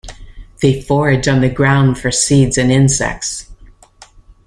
They 0.63 0.81
forage 0.81 1.27
on 1.27 1.41
the 1.41 1.49
ground 1.51 1.99
for 1.99 2.09
seeds 2.09 2.57
and 2.57 2.71
insects. 2.71 3.45